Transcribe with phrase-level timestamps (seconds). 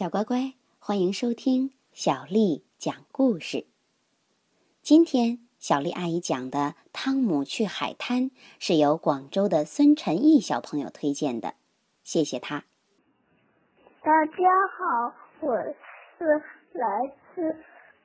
[0.00, 3.66] 小乖乖，欢迎收听小丽讲故事。
[4.80, 6.58] 今天小丽阿姨讲的
[6.90, 11.52] 《汤姆去海滩》是由广州的孙晨毅小朋友推荐的，
[12.02, 12.64] 谢谢他。
[14.02, 14.32] 大家
[14.72, 15.54] 好，我
[16.16, 16.24] 是
[16.72, 17.54] 来自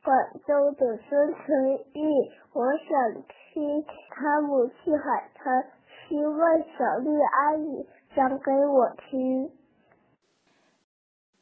[0.04, 3.24] 广州的孙晨毅，我想
[3.54, 5.64] 听《汤姆去海滩》，
[6.10, 9.50] 希望小丽阿姨讲给我听。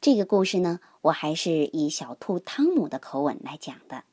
[0.04, 4.04] 这个故事呢，我还是以小兔汤姆的口吻来讲的。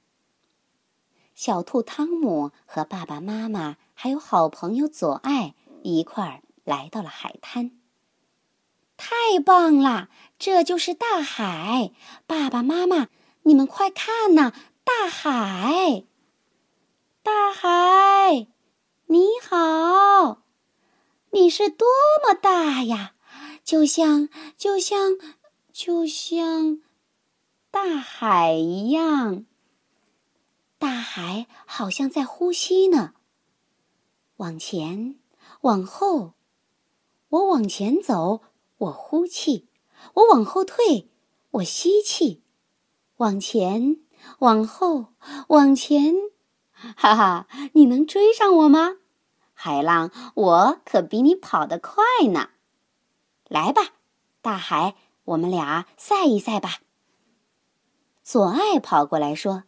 [1.35, 5.53] 小兔汤姆和爸爸妈妈还有好朋友左爱
[5.83, 7.71] 一块儿来到了海滩。
[8.95, 10.07] 太棒啦！
[10.39, 11.91] 这就是大海，
[12.25, 13.09] 爸爸妈妈，
[13.43, 14.53] 你们快看呐，
[14.85, 16.05] 大海！
[17.21, 18.47] 大海，
[19.07, 20.43] 你好，
[21.31, 21.85] 你是多
[22.25, 23.15] 么大呀，
[23.65, 25.17] 就像就像。
[25.73, 26.81] 就像
[27.69, 29.45] 大海一样，
[30.77, 33.13] 大海好像在呼吸呢。
[34.37, 35.17] 往前，
[35.61, 36.33] 往后，
[37.29, 38.41] 我往前走，
[38.77, 39.67] 我呼气；
[40.15, 41.09] 我往后退，
[41.51, 42.43] 我吸气。
[43.17, 43.97] 往前，
[44.39, 45.13] 往后，
[45.49, 46.15] 往前，
[46.71, 47.47] 哈哈！
[47.73, 48.97] 你能追上我吗？
[49.53, 52.49] 海浪，我可比你跑得快呢。
[53.47, 53.93] 来吧，
[54.41, 54.95] 大海。
[55.31, 56.81] 我们俩赛一赛吧。
[58.23, 59.63] 左爱跑过来说：“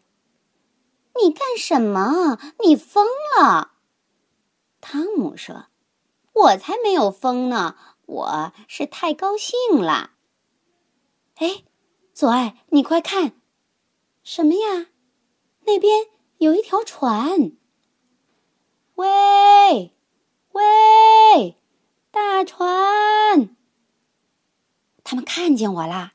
[1.22, 2.38] 你干什么？
[2.64, 3.72] 你疯了！”
[4.81, 5.67] 汤姆说
[6.33, 10.11] ：“我才没有疯呢，我是太高兴了。”
[11.36, 11.64] 哎，
[12.14, 13.42] 左爱，你快看，
[14.23, 14.88] 什么呀？
[15.61, 17.53] 那边有一条船。
[18.95, 19.95] 喂，
[20.52, 21.58] 喂，
[22.11, 23.55] 大船！
[25.14, 26.14] 他们看见我啦！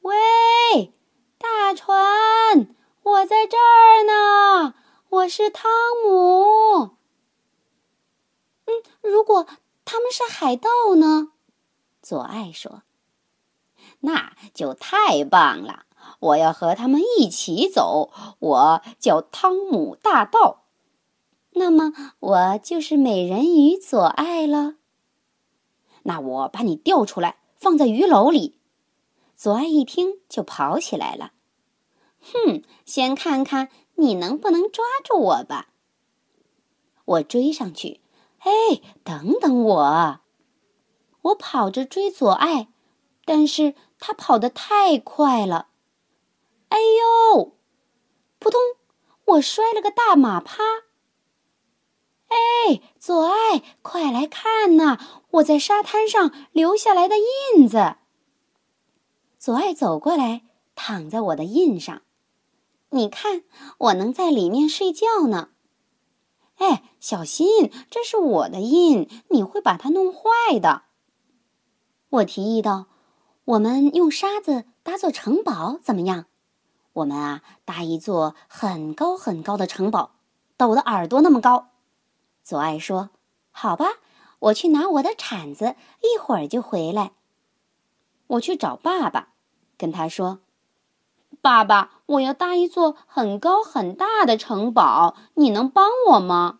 [0.00, 0.92] 喂，
[1.38, 4.74] 大船，我在这儿呢，
[5.10, 5.70] 我是汤
[6.04, 6.96] 姆。
[8.66, 9.46] 嗯，如果
[9.84, 11.28] 他们是海盗呢？
[12.02, 12.82] 左爱说
[14.02, 15.84] ：“那就太棒了，
[16.18, 18.10] 我要和他们一起走。
[18.40, 20.64] 我叫汤姆大盗，
[21.52, 24.74] 那么我就是美人鱼左爱了。
[26.02, 28.58] 那我把你钓出来。”放在鱼篓里，
[29.36, 31.32] 左爱一听就跑起来了。
[32.22, 35.68] 哼，先看看你能不能抓住我吧。
[37.04, 38.00] 我追上去，
[38.38, 40.20] 哎，等等我！
[41.20, 42.68] 我跑着追左爱，
[43.26, 45.68] 但是他跑得太快了。
[46.70, 47.58] 哎呦！
[48.38, 48.58] 扑通，
[49.26, 50.62] 我摔了个大马趴。
[52.30, 54.98] 哎，左爱，快来看呐！
[55.32, 57.96] 我在沙滩上留下来的印子。
[59.38, 60.42] 左爱走过来，
[60.74, 62.02] 躺在我的印上。
[62.90, 63.42] 你看，
[63.78, 65.50] 我能在里面睡觉呢。
[66.58, 70.82] 哎，小心，这是我的印，你会把它弄坏的。
[72.10, 72.86] 我提议道
[73.44, 76.26] ：“我们用沙子搭座城堡，怎么样？
[76.92, 80.12] 我们啊，搭一座很高很高的城堡，
[80.56, 81.69] 斗的耳朵那么高。”
[82.50, 83.10] 左爱说
[83.52, 83.98] ：“好吧，
[84.40, 87.12] 我去拿我的铲子，一会儿就回来。”
[88.26, 89.28] 我去找爸爸，
[89.78, 90.40] 跟他说
[91.40, 96.58] ：“爸爸，我要搭一座很高很大的城堡，你能帮我吗？”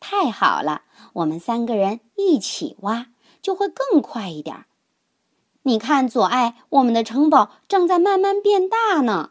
[0.00, 3.06] 太好了，我们三个人一起挖，
[3.40, 4.66] 就会更快一点。
[5.62, 9.30] 你看，左爱，我们的城堡正在慢慢变大呢。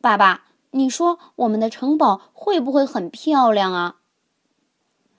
[0.00, 0.44] 爸爸。
[0.72, 3.96] 你说我们的城堡会不会很漂亮啊？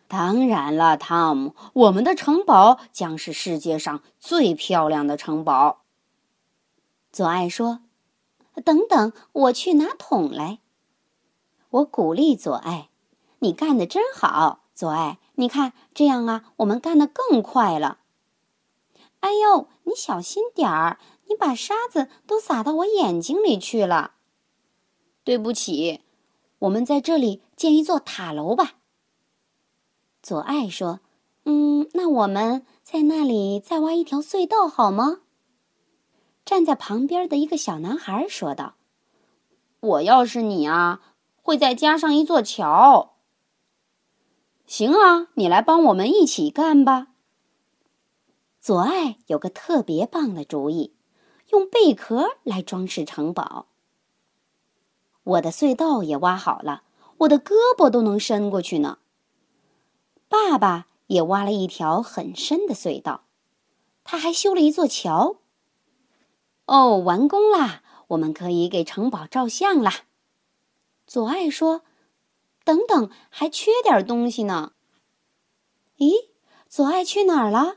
[0.07, 5.81] 当然了，汤姆，我们的城堡将是世界上最漂亮的城堡。
[7.11, 7.81] 左爱说
[8.65, 10.59] ：“等等，我去拿桶来。”
[11.69, 12.89] 我鼓励左爱
[13.39, 17.99] ：“你干的真好，左爱，你看这样啊，我们干得更快了。”
[19.21, 24.13] 哎呦，你小心点儿，你把沙子都洒到我眼睛里去了。
[25.29, 26.02] 对不起，
[26.58, 28.79] 我们在这里建一座塔楼吧。
[30.23, 31.02] 左爱说
[31.46, 35.20] ：“嗯，那我们在那里再挖一条隧道好吗？”
[36.43, 38.73] 站在旁边的一个小男孩说道
[39.81, 40.99] ：“我要是你啊，
[41.43, 43.17] 会再加上一座桥。”
[44.66, 47.09] 行啊，你来帮我们一起干吧。
[48.59, 50.96] 左爱有个特别棒的主意，
[51.52, 53.67] 用贝壳来装饰城堡。
[55.29, 56.84] 我的隧道也挖好了，
[57.20, 58.97] 我的胳膊都能伸过去呢。
[60.28, 63.26] 爸爸也挖了一条很深的隧道，
[64.03, 65.37] 他还修了一座桥，
[66.66, 67.84] 哦，完工啦！
[68.09, 69.93] 我们可以给城堡照相啦。
[71.05, 71.84] 左爱说
[72.66, 74.73] ：“等等，还缺点东西呢。”
[75.97, 76.29] 咦，
[76.67, 77.76] 左爱去哪儿了？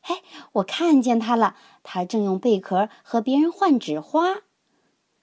[0.00, 0.22] 哎，
[0.54, 1.54] 我看见他了，
[1.84, 4.42] 他正用贝壳和别人换纸花，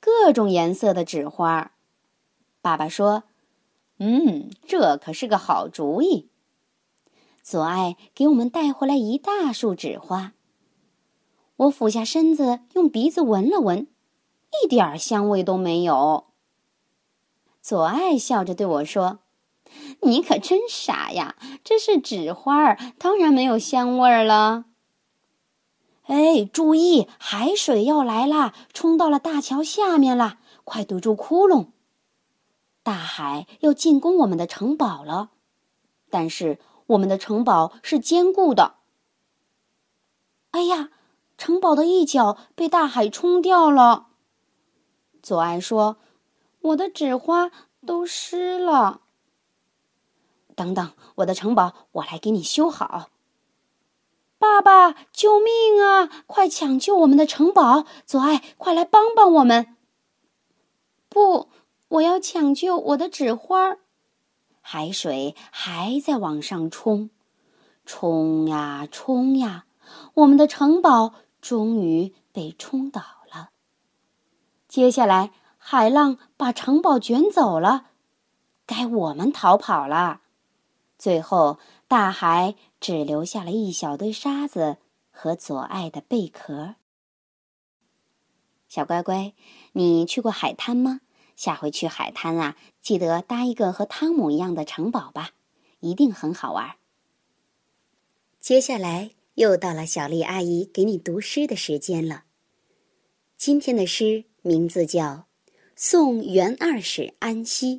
[0.05, 1.71] 各种颜色的纸花。
[2.61, 3.23] 爸爸说
[3.99, 6.27] ：“嗯，这可是个好主意。”
[7.41, 10.33] 左爱给我们带回来一大束纸花。
[11.55, 13.87] 我俯下身子，用鼻子闻了闻，
[14.61, 16.25] 一点香味都没有。
[17.61, 19.19] 左爱笑着对我说
[20.03, 21.37] ：“你可真傻呀！
[21.63, 24.65] 这是纸花，当然没有香味儿了。”
[26.03, 31.67] 哎，注意，海水要来啦，冲到了大桥下面了，快堵住窟窿！
[32.83, 35.29] 大海要进攻我们的城堡了，
[36.09, 38.75] 但是我们的城堡是坚固的。
[40.51, 40.89] 哎呀！
[41.35, 44.07] 城堡的一角被大海冲掉了。
[45.21, 45.97] 左岸说
[46.61, 47.49] ：“我的纸花
[47.85, 49.01] 都湿了。”
[50.55, 53.09] 等等，我的城堡我来给你修好。
[54.43, 56.09] 爸爸，救命啊！
[56.27, 57.85] 快抢救我们的城堡！
[58.05, 59.77] 左爱，快来帮帮我们！
[61.07, 61.47] 不，
[61.87, 63.77] 我要抢救我的纸花。
[64.59, 67.09] 海水还在往上冲，
[67.85, 69.63] 冲呀冲呀，
[70.15, 71.13] 我们的城堡。
[71.39, 73.01] 终于被冲倒
[73.33, 73.51] 了。
[74.67, 77.85] 接下来，海浪把城堡卷走了，
[78.65, 80.19] 该我们逃跑了。
[80.97, 84.77] 最后，大海只留下了一小堆沙子
[85.11, 86.75] 和左爱的贝壳。
[88.67, 89.33] 小乖乖，
[89.73, 91.01] 你去过海滩吗？
[91.35, 95.31] 下回去海滩啊，记得搭一个和汤姆一样的城堡吧，
[95.79, 96.75] 一定很好玩。
[98.39, 99.11] 接下来。
[99.35, 102.25] 又到了小丽阿姨给你读诗的时间了。
[103.35, 105.01] 今天的诗名字叫
[105.75, 107.77] 《送元二使安西》，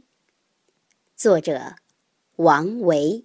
[1.15, 1.77] 作者
[2.35, 3.25] 王维。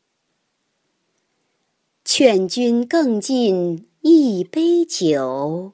[2.13, 5.71] 劝君更尽一杯酒。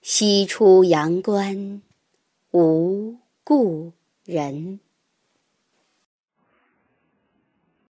[0.00, 1.82] 西出阳关
[2.52, 3.90] 无故
[4.24, 4.78] 人。